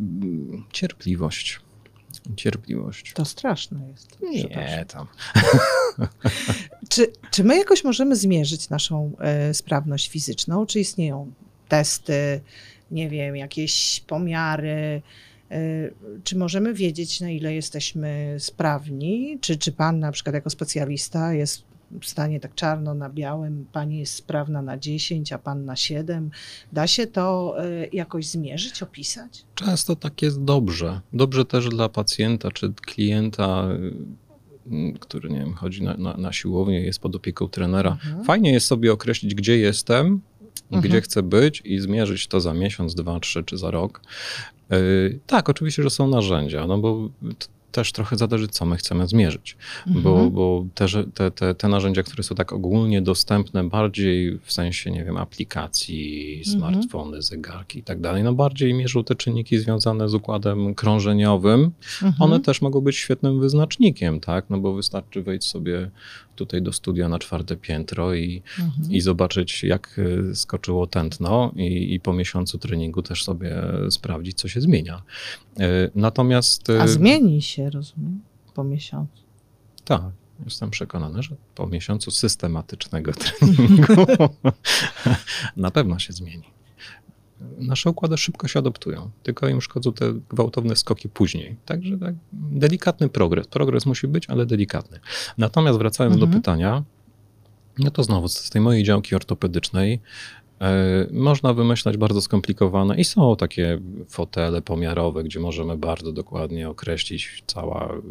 [0.72, 1.60] cierpliwość.
[2.36, 3.14] Cierpliwość.
[3.14, 4.18] To straszne jest.
[4.22, 5.08] Nie, tam.
[6.90, 9.12] czy, czy my jakoś możemy zmierzyć naszą
[9.50, 10.66] y, sprawność fizyczną?
[10.66, 11.32] Czy istnieją
[11.68, 12.42] testy,
[12.92, 15.02] nie wiem, jakieś pomiary.
[15.52, 19.38] Y, czy możemy wiedzieć, na ile jesteśmy sprawni?
[19.42, 21.64] Czy, czy pan na przykład jako specjalista jest
[22.04, 26.30] stanie tak czarno na białym, pani jest sprawna na 10, a pan na 7?
[26.74, 29.46] Da się to y, jakoś zmierzyć, opisać?
[29.56, 31.02] Często tak jest dobrze.
[31.14, 34.26] Dobrze też dla pacjenta czy klienta y,
[35.00, 37.92] który, nie wiem, chodzi na, na, na siłownię, jest pod opieką trenera.
[37.92, 38.24] Mhm.
[38.24, 40.22] Fajnie jest sobie określić, gdzie jestem,
[40.64, 40.82] mhm.
[40.82, 44.02] gdzie chcę być i zmierzyć to za miesiąc, dwa, trzy czy za rok.
[44.70, 47.10] Yy, tak, oczywiście, że są narzędzia, no bo
[47.76, 49.58] też trochę zależy, co my chcemy zmierzyć,
[49.88, 50.04] mhm.
[50.04, 54.92] bo, bo te, te, te, te, narzędzia, które są tak ogólnie dostępne, bardziej w sensie,
[54.92, 56.46] nie wiem, aplikacji, mhm.
[56.46, 61.72] smartfony, zegarki i tak dalej, no bardziej mierzą te czynniki związane z układem krążeniowym.
[62.04, 62.14] Mhm.
[62.20, 65.92] One też mogą być świetnym wyznacznikiem, tak, no bo wystarczy wejść sobie
[66.36, 68.92] tutaj do studia na czwarte piętro i, mhm.
[68.92, 74.48] i zobaczyć, jak e, skoczyło tętno i, i po miesiącu treningu też sobie sprawdzić, co
[74.48, 75.04] się zmienia.
[75.60, 76.70] E, natomiast...
[76.70, 78.22] A e, zmieni się, rozumiem,
[78.54, 79.24] po miesiącu.
[79.86, 80.02] Tak.
[80.46, 84.06] Jestem przekonany, że po miesiącu systematycznego treningu
[85.58, 86.55] na pewno się zmieni
[87.58, 91.56] nasze układy szybko się adoptują, tylko im szkodzą te gwałtowne skoki później.
[91.66, 93.48] Także tak, delikatny progres.
[93.48, 95.00] Progres musi być, ale delikatny.
[95.38, 96.32] Natomiast wracając mhm.
[96.32, 96.84] do pytania,
[97.80, 100.00] no to znowu z tej mojej działki ortopedycznej
[100.62, 107.44] E, można wymyślać bardzo skomplikowane i są takie fotele pomiarowe, gdzie możemy bardzo dokładnie określić
[107.48, 108.04] całe mm,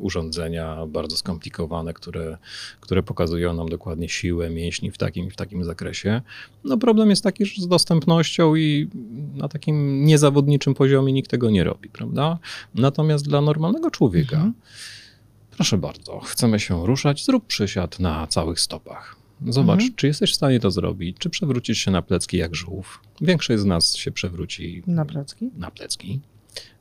[0.00, 2.38] urządzenia bardzo skomplikowane, które,
[2.80, 6.22] które pokazują nam dokładnie siłę mięśni w takim i w takim zakresie.
[6.64, 8.88] No problem jest taki, że z dostępnością i
[9.34, 12.38] na takim niezawodniczym poziomie nikt tego nie robi, prawda?
[12.74, 14.54] Natomiast dla normalnego człowieka, mhm.
[15.50, 19.94] proszę bardzo, chcemy się ruszać, zrób przysiad na całych stopach Zobacz, mhm.
[19.96, 23.00] czy jesteś w stanie to zrobić, czy przewrócisz się na plecki jak żółw.
[23.20, 25.50] Większość z nas się przewróci na plecki.
[25.56, 26.20] Na plecki,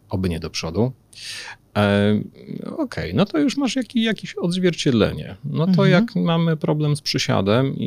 [0.09, 0.91] oby nie do przodu.
[1.79, 2.21] E,
[2.65, 5.35] Okej, okay, no to już masz jaki, jakieś odzwierciedlenie.
[5.43, 5.89] No to mhm.
[5.89, 7.83] jak mamy problem z przysiadem i,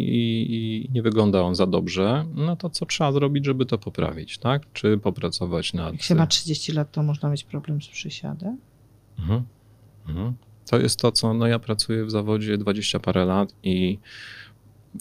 [0.50, 4.62] i, nie wygląda on za dobrze, no to co trzeba zrobić, żeby to poprawić, tak?
[4.72, 5.92] Czy popracować nad...
[5.92, 8.58] Jak się ma 30 lat, to można mieć problem z przysiadem?
[9.18, 9.42] Mhm.
[10.08, 10.34] Mhm.
[10.70, 13.98] To jest to, co no ja pracuję w zawodzie 20 parę lat i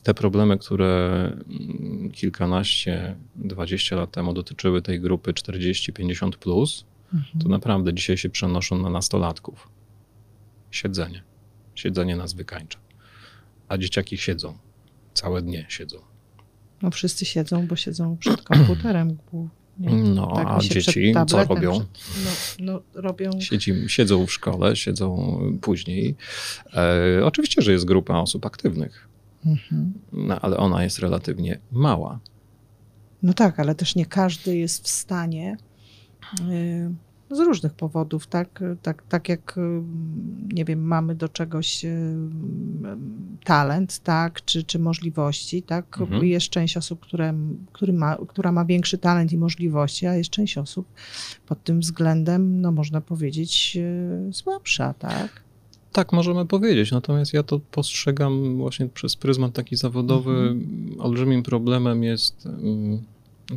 [0.03, 7.43] te problemy, które mm, kilkanaście, dwadzieścia lat temu dotyczyły tej grupy 40-50, plus, mhm.
[7.43, 9.69] to naprawdę dzisiaj się przenoszą na nastolatków.
[10.71, 11.23] Siedzenie.
[11.75, 12.79] Siedzenie nas wykańcza.
[13.67, 14.57] A dzieciaki siedzą.
[15.13, 15.97] Całe dnie siedzą.
[16.81, 19.17] No wszyscy siedzą, bo siedzą przed komputerem.
[19.79, 19.89] Nie?
[19.89, 21.85] No, tak, a dzieci co robią?
[22.23, 23.31] No, no, robią...
[23.87, 26.15] Siedzą w szkole, siedzą później.
[26.73, 29.07] E, oczywiście, że jest grupa osób aktywnych.
[29.45, 29.93] Mhm.
[30.11, 32.19] No, ale ona jest relatywnie mała.
[33.23, 35.57] No tak, ale też nie każdy jest w stanie
[37.31, 38.63] z różnych powodów, tak?
[38.81, 39.61] Tak, tak jak, y,
[40.53, 42.15] nie wiem, mamy do czegoś y,
[43.43, 44.45] talent, tak?
[44.45, 45.97] Czy, czy możliwości, tak?
[46.01, 46.25] Mhm.
[46.25, 47.33] Jest część osób, które,
[47.71, 50.87] który ma, która ma większy talent i możliwości, a jest część osób
[51.45, 53.77] pod tym względem, no można powiedzieć,
[54.31, 55.41] słabsza, tak?
[55.91, 56.91] Tak, możemy powiedzieć.
[56.91, 60.31] Natomiast ja to postrzegam właśnie przez pryzmat taki zawodowy.
[60.31, 61.01] Mhm.
[61.01, 62.47] Olbrzymim problemem jest.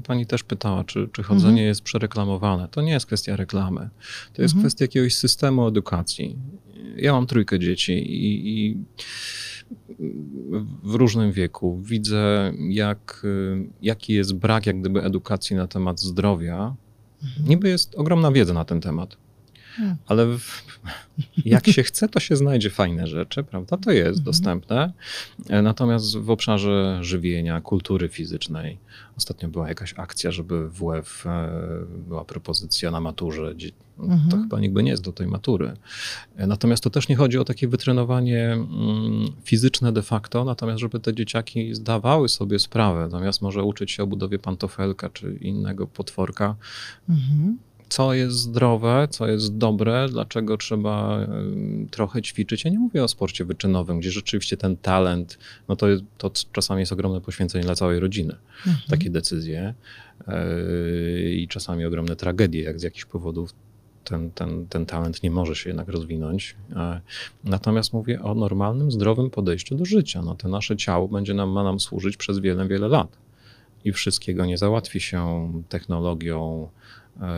[0.02, 1.66] Pani też pytała, czy, czy chodzenie mhm.
[1.66, 2.68] jest przereklamowane.
[2.68, 3.88] To nie jest kwestia reklamy.
[4.32, 4.62] To jest mhm.
[4.62, 6.36] kwestia jakiegoś systemu edukacji.
[6.96, 8.78] Ja mam trójkę dzieci i, i
[10.82, 11.80] w różnym wieku.
[11.82, 13.26] Widzę, jak,
[13.82, 16.74] jaki jest brak jak gdyby edukacji na temat zdrowia.
[17.22, 17.48] Mhm.
[17.48, 19.16] Niby jest ogromna wiedza na ten temat.
[19.76, 19.96] Hmm.
[20.06, 20.64] Ale w,
[21.44, 23.76] jak się chce, to się znajdzie fajne rzeczy, prawda?
[23.76, 24.24] To jest mhm.
[24.24, 24.92] dostępne.
[25.48, 28.78] E, natomiast w obszarze żywienia, kultury fizycznej,
[29.16, 31.50] ostatnio była jakaś akcja, żeby w WF e,
[32.08, 33.54] była propozycja na maturze.
[33.98, 34.30] Mhm.
[34.30, 35.72] To chyba nigdy nie jest do tej matury.
[36.36, 38.68] E, natomiast to też nie chodzi o takie wytrenowanie mm,
[39.44, 44.06] fizyczne de facto, natomiast żeby te dzieciaki zdawały sobie sprawę, natomiast może uczyć się o
[44.06, 46.56] budowie pantofelka czy innego potworka.
[47.08, 47.58] Mhm
[47.94, 51.26] co jest zdrowe, co jest dobre, dlaczego trzeba
[51.90, 52.64] trochę ćwiczyć.
[52.64, 56.80] Ja nie mówię o sporcie wyczynowym, gdzie rzeczywiście ten talent, no to, jest, to czasami
[56.80, 58.36] jest ogromne poświęcenie dla całej rodziny.
[58.66, 58.76] Mhm.
[58.88, 59.74] Takie decyzje
[60.28, 63.54] yy, i czasami ogromne tragedie, jak z jakichś powodów
[64.04, 66.56] ten, ten, ten talent nie może się jednak rozwinąć.
[66.76, 67.00] E,
[67.44, 70.22] natomiast mówię o normalnym, zdrowym podejściu do życia.
[70.22, 73.16] No, to nasze ciało będzie nam, ma nam służyć przez wiele, wiele lat.
[73.84, 76.68] I wszystkiego nie załatwi się technologią,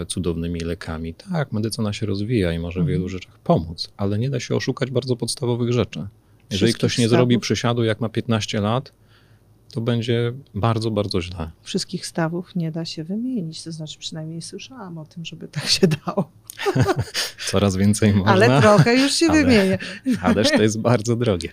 [0.08, 1.14] cudownymi lekami.
[1.14, 3.08] Tak, medycyna się rozwija i może w wielu mhm.
[3.08, 6.06] rzeczach pomóc, ale nie da się oszukać bardzo podstawowych rzeczy.
[6.50, 8.92] Jeżeli ktoś nie zrobi przysiadu, jak ma 15 lat,
[9.72, 11.50] to będzie bardzo, bardzo źle.
[11.62, 15.86] Wszystkich stawów nie da się wymienić, to znaczy przynajmniej słyszałam o tym, żeby tak się
[15.86, 16.30] dało.
[17.50, 18.32] Coraz więcej można.
[18.32, 19.78] Ale trochę już się ale, wymienię.
[20.22, 21.48] Ależ to jest bardzo drogie.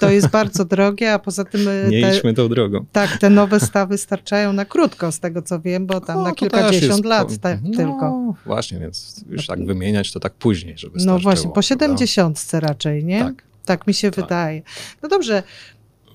[0.00, 1.68] To jest bardzo drogie, a poza tym...
[1.68, 2.84] E, nie te, idźmy tą drogą.
[2.92, 6.32] Tak, te nowe stawy starczają na krótko, z tego co wiem, bo tam o, na
[6.32, 8.34] kilkadziesiąt lat tak, no, tylko.
[8.46, 13.20] Właśnie, więc już tak wymieniać to tak później, żeby No właśnie, po siedemdziesiątce raczej, nie?
[13.20, 13.48] Tak.
[13.64, 14.24] Tak mi się tak.
[14.24, 14.62] wydaje.
[15.02, 15.42] No dobrze,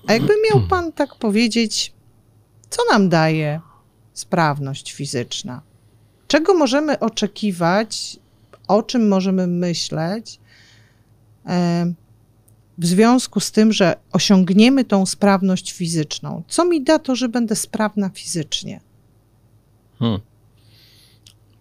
[0.06, 0.68] a jakby miał hmm.
[0.68, 1.92] pan tak powiedzieć,
[2.70, 3.60] co nam daje
[4.12, 5.62] sprawność fizyczna?
[6.28, 8.16] Czego możemy oczekiwać,
[8.68, 10.40] o czym możemy myśleć
[12.78, 16.42] w związku z tym, że osiągniemy tą sprawność fizyczną?
[16.48, 18.80] Co mi da to, że będę sprawna fizycznie?
[19.98, 20.20] Hmm.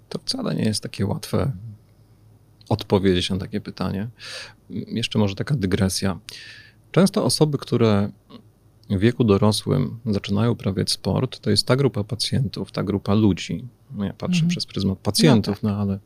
[0.10, 1.52] To wcale nie jest takie łatwe
[2.70, 4.10] odpowiedzieć na takie pytanie.
[4.70, 6.20] Jeszcze może taka dygresja.
[6.92, 8.10] Często osoby, które
[8.90, 13.66] w wieku dorosłym zaczynają uprawiać sport, to jest ta grupa pacjentów, ta grupa ludzi.
[13.96, 14.50] No ja patrzę mhm.
[14.50, 15.78] przez pryzmat pacjentów, no, tak.
[15.78, 16.00] no, ale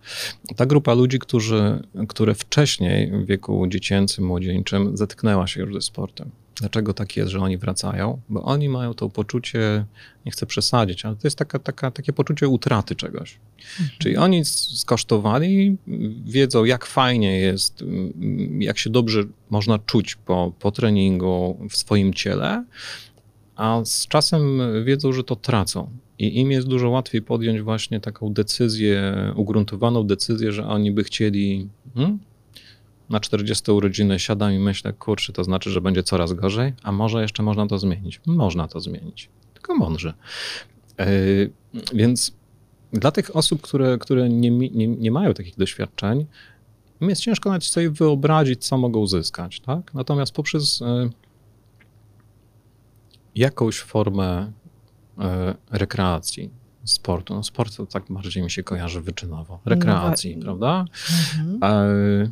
[0.56, 6.32] ta grupa ludzi, którzy, które wcześniej w wieku dziecięcym, młodzieńczym zetknęła się już ze sportem.
[6.60, 8.22] Dlaczego tak jest, że oni wracają?
[8.30, 9.86] Bo oni mają to poczucie,
[10.26, 13.39] nie chcę przesadzić, ale to jest taka, taka, takie poczucie utraty czegoś.
[13.58, 13.89] Mhm.
[13.98, 15.78] Czyli oni skosztowali,
[16.26, 17.84] wiedzą, jak fajnie jest,
[18.60, 22.65] jak się dobrze można czuć po, po treningu w swoim ciele,
[23.56, 25.89] a z czasem wiedzą, że to tracą.
[26.20, 31.70] I im jest dużo łatwiej podjąć właśnie taką decyzję, ugruntowaną decyzję, że oni by chcieli
[31.96, 32.20] hmm,
[33.10, 37.22] na 40 urodziny siadam i myślę, kurczę, to znaczy, że będzie coraz gorzej, a może
[37.22, 38.22] jeszcze można to zmienić.
[38.26, 40.13] Można to zmienić, tylko mądrze.
[41.00, 41.52] Yy,
[41.93, 42.32] więc
[42.93, 46.26] dla tych osób, które, które nie, nie, nie mają takich doświadczeń,
[47.02, 49.60] im jest ciężko nawet sobie wyobrazić, co mogą uzyskać.
[49.60, 49.93] Tak?
[49.93, 51.10] Natomiast poprzez yy,
[53.36, 54.52] jakąś formę
[55.17, 55.26] yy,
[55.72, 56.50] rekreacji,
[56.84, 57.34] sportu.
[57.34, 59.60] No sport to tak bardziej mi się kojarzy wyczynowo.
[59.65, 60.86] Rekreacji, no, prawda?
[61.39, 62.32] Mhm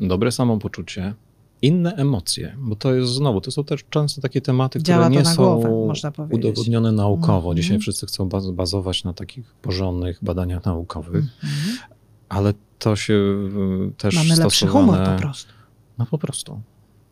[0.00, 1.14] dobre samopoczucie,
[1.62, 5.26] inne emocje, bo to jest znowu, to są też często takie tematy, Działa które nie
[5.26, 5.92] są głowę,
[6.30, 7.50] udowodnione naukowo.
[7.50, 7.54] Mm-hmm.
[7.54, 11.78] Dzisiaj wszyscy chcą bazować na takich porządnych badaniach naukowych, mm-hmm.
[12.28, 14.44] ale to się y, też Mamy stosowane...
[14.44, 15.52] lepszy humor po prostu.
[15.98, 16.60] No po prostu.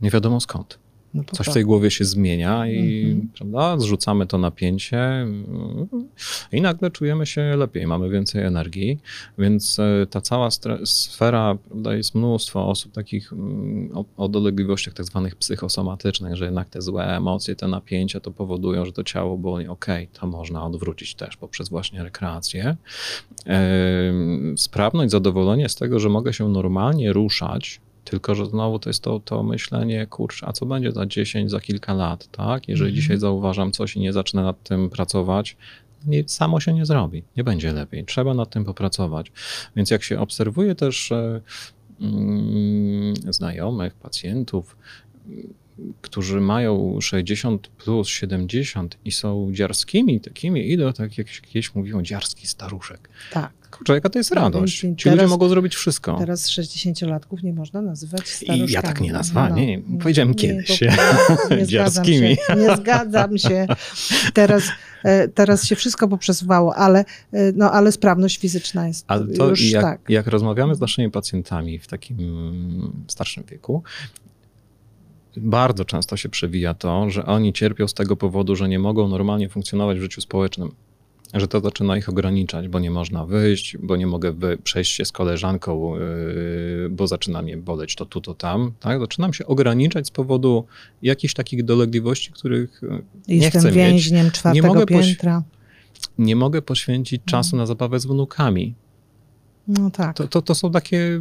[0.00, 0.78] Nie wiadomo skąd.
[1.14, 3.26] No Coś w tej głowie się zmienia i mm-hmm.
[3.36, 5.88] prawda, zrzucamy to napięcie mm,
[6.52, 8.98] i nagle czujemy się lepiej, mamy więcej energii,
[9.38, 10.48] więc e, ta cała
[10.84, 16.68] sfera, prawda, jest mnóstwo osób takich mm, o, o dolegliwościach tak zwanych psychosomatycznych, że jednak
[16.68, 19.68] te złe emocje, te napięcia to powodują, że to ciało boli.
[19.68, 22.76] Ok, to można odwrócić też poprzez właśnie rekreację.
[24.56, 29.20] Sprawność, zadowolenie z tego, że mogę się normalnie ruszać, tylko, że znowu to jest to,
[29.20, 32.68] to myślenie, kurczę, a co będzie za 10, za kilka lat, tak?
[32.68, 33.00] Jeżeli mm.
[33.00, 35.56] dzisiaj zauważam coś i nie zacznę nad tym pracować,
[36.06, 38.04] nie, samo się nie zrobi, nie będzie lepiej.
[38.04, 39.32] Trzeba nad tym popracować.
[39.76, 41.40] Więc jak się obserwuje też e,
[42.00, 44.76] mm, znajomych, pacjentów,
[46.00, 52.46] którzy mają 60 plus 70 i są dziarskimi takimi, idą tak jak kiedyś mówią, dziarski
[52.46, 53.08] staruszek.
[53.32, 53.58] Tak.
[53.70, 54.80] Kurczę, jaka to jest no, radość.
[54.80, 56.16] Ci teraz, ludzie mogą zrobić wszystko.
[56.18, 58.70] Teraz 60-latków nie można nazywać staruszkami.
[58.70, 60.80] I ja tak nie nazwałem, no, nie, nie, powiedziałem nie, kiedyś.
[61.50, 62.36] Nie, nie dziarskimi.
[62.36, 63.66] Się, nie zgadzam się.
[64.34, 64.62] Teraz,
[65.04, 69.70] e, teraz się wszystko poprzesuwało, ale, e, no, ale sprawność fizyczna jest ale to już
[69.70, 70.00] jak, tak.
[70.08, 72.18] Jak rozmawiamy z naszymi pacjentami w takim
[73.08, 73.82] starszym wieku,
[75.36, 79.48] bardzo często się przewija to, że oni cierpią z tego powodu, że nie mogą normalnie
[79.48, 80.70] funkcjonować w życiu społecznym.
[81.34, 85.12] Że to zaczyna ich ograniczać, bo nie można wyjść, bo nie mogę przejść się z
[85.12, 88.72] koleżanką, yy, bo zaczyna mnie boleć to tu, to tam.
[88.80, 89.00] Tak?
[89.00, 90.64] Zaczynam się ograniczać z powodu
[91.02, 93.76] jakichś takich dolegliwości, których yy, nie Jestem chcę mieć.
[93.76, 95.42] więźniem czwartego mogę poś- piętra.
[96.18, 98.74] Nie mogę poświęcić czasu na zabawę z wnukami.
[99.68, 100.16] No tak.
[100.16, 101.20] To, to, to są takie y,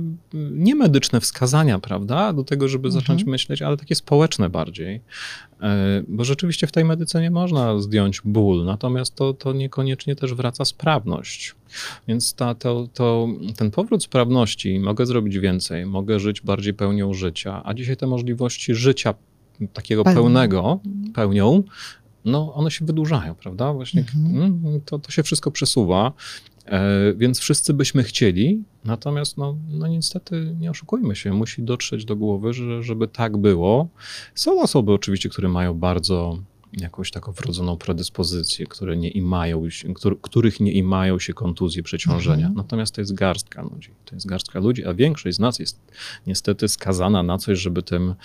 [0.51, 3.01] niemedyczne wskazania, prawda, do tego, żeby Mhm.
[3.01, 5.01] zacząć myśleć, ale takie społeczne bardziej.
[5.61, 10.65] E, Bo rzeczywiście w tej medycynie można zdjąć ból, natomiast to, to niekoniecznie też wraca
[10.65, 11.55] sprawność.
[12.07, 17.61] Więc ta, to, to, ten powrót sprawności, mogę zrobić więcej, mogę żyć bardziej pełnią życia,
[17.65, 19.13] a dzisiaj te możliwości życia
[19.73, 20.79] takiego pełnego,
[21.13, 21.63] pełnią,
[22.25, 23.73] no one się wydłużają, prawda?
[23.73, 24.35] Właśnie Mhm.
[24.35, 26.11] mm, to, to się wszystko przesuwa.
[26.67, 32.15] E, Więc wszyscy byśmy chcieli, natomiast no, no niestety nie oszukujmy się, musi dotrzeć do
[32.15, 33.87] głowy, że, żeby tak było.
[34.35, 36.37] Są osoby oczywiście, które mają bardzo
[36.73, 39.63] jakąś taką wrodzoną predyspozycję, które nie imają,
[40.21, 42.47] których nie imają się kontuzje, przeciążenia.
[42.47, 42.55] Mhm.
[42.55, 43.89] Natomiast to jest garstka ludzi.
[44.05, 45.79] To jest garstka ludzi, a większość z nas jest
[46.27, 48.15] niestety skazana na coś, żeby, tym,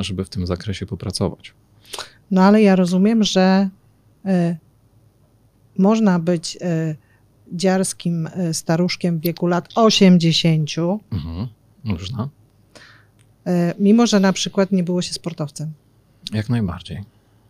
[0.00, 1.54] żeby w tym zakresie popracować.
[2.30, 3.68] No ale ja rozumiem, że
[4.26, 4.56] y,
[5.78, 6.96] można być y,
[7.52, 10.70] dziarskim y, staruszkiem w wieku lat 80,
[11.12, 11.46] Mhm.
[11.84, 12.28] Można?
[13.48, 15.72] y, mimo że na przykład nie było się sportowcem.
[16.32, 17.04] Jak najbardziej.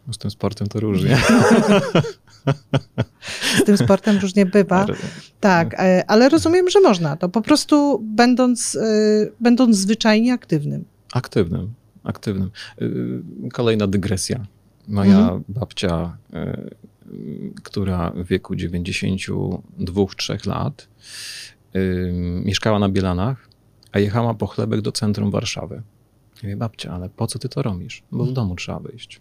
[0.06, 1.18] No Z tym sportem to różnie.
[3.58, 4.86] Z tym sportem różnie bywa.
[5.40, 7.16] Tak, y, ale rozumiem, że można.
[7.16, 8.78] To po prostu będąc,
[9.40, 10.84] będąc zwyczajnie aktywnym.
[11.12, 11.72] Aktywnym,
[12.04, 12.50] aktywnym.
[13.52, 14.46] Kolejna dygresja.
[14.88, 15.44] Moja Mhm.
[15.48, 16.16] babcia,
[17.62, 20.88] która w wieku 92-3 lat
[21.74, 22.12] yy,
[22.44, 23.48] mieszkała na Bielanach,
[23.92, 25.74] a jechała po chlebek do centrum Warszawy.
[26.36, 28.02] Ja mówię, babcia, ale po co ty to robisz?
[28.12, 29.20] Bo z domu trzeba wyjść.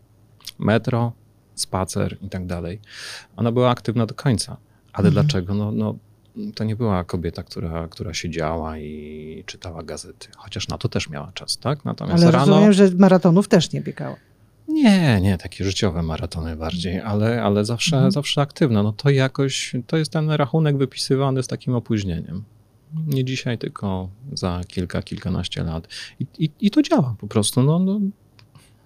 [0.59, 1.11] Metro,
[1.55, 2.79] spacer i tak dalej.
[3.35, 4.57] Ona była aktywna do końca.
[4.93, 5.13] Ale Mhm.
[5.13, 5.53] dlaczego?
[5.53, 5.95] No, no,
[6.55, 10.27] to nie była kobieta, która, która siedziała i czytała gazety.
[10.37, 11.85] Chociaż na to też miała czas, tak?
[11.85, 12.45] Natomiast Ale rano...
[12.45, 14.15] rozumiem, że maratonów też nie biegała.
[14.85, 18.11] Nie, nie, takie życiowe maratony bardziej, ale, ale zawsze, Mhm.
[18.11, 18.83] zawsze aktywna.
[18.83, 22.43] No to jakoś, to jest ten rachunek wypisywany z takim opóźnieniem.
[23.07, 25.87] Nie dzisiaj, tylko za kilka, kilkanaście lat.
[26.19, 27.63] I, i, i to działa po prostu.
[27.63, 27.99] No, no,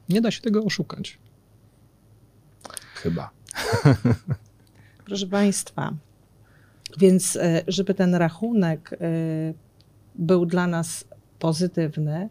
[0.10, 1.18] nie da się tego oszukać.
[2.96, 3.30] Chyba.
[5.06, 5.94] Proszę Państwa,
[6.98, 8.98] więc e, żeby ten rachunek e,
[10.16, 11.06] był dla nas
[11.40, 12.30] pozytywny,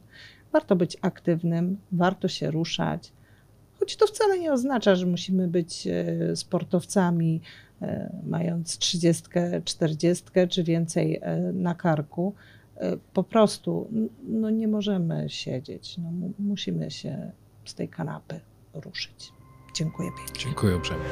[0.53, 3.13] warto być aktywnym, warto się ruszać.
[3.79, 7.41] Choć to wcale nie oznacza, że musimy być e, sportowcami,
[7.83, 9.25] e, mając 30,
[9.65, 12.35] 40 czy więcej e, na karku.
[13.13, 13.89] Po prostu
[14.29, 15.99] no nie możemy siedzieć.
[15.99, 17.31] No, mu- musimy się
[17.65, 18.41] z tej kanapy
[18.75, 19.33] ruszyć.
[19.75, 20.45] Dziękuję pięknie.
[20.45, 21.05] Dziękuję uprzejmie.